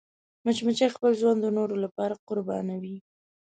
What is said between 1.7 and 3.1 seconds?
لپاره قربانوي